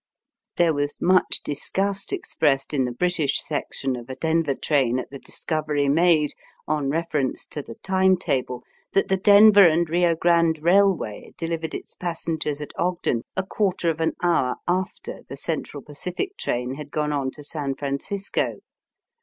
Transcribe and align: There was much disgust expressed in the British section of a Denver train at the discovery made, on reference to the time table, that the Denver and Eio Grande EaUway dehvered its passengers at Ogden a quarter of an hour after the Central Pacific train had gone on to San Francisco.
There 0.57 0.73
was 0.73 0.95
much 0.99 1.41
disgust 1.43 2.11
expressed 2.11 2.73
in 2.73 2.85
the 2.85 2.91
British 2.91 3.39
section 3.39 3.95
of 3.95 4.09
a 4.09 4.15
Denver 4.15 4.55
train 4.55 4.97
at 4.97 5.11
the 5.11 5.19
discovery 5.19 5.87
made, 5.89 6.31
on 6.67 6.89
reference 6.89 7.45
to 7.51 7.61
the 7.61 7.75
time 7.75 8.17
table, 8.17 8.63
that 8.93 9.09
the 9.09 9.17
Denver 9.17 9.67
and 9.67 9.85
Eio 9.87 10.17
Grande 10.17 10.59
EaUway 10.59 11.35
dehvered 11.35 11.75
its 11.75 11.93
passengers 11.93 12.61
at 12.61 12.73
Ogden 12.79 13.21
a 13.37 13.43
quarter 13.45 13.91
of 13.91 14.01
an 14.01 14.13
hour 14.23 14.55
after 14.67 15.21
the 15.29 15.37
Central 15.37 15.83
Pacific 15.83 16.35
train 16.35 16.73
had 16.77 16.89
gone 16.89 17.13
on 17.13 17.29
to 17.33 17.43
San 17.43 17.75
Francisco. 17.75 18.55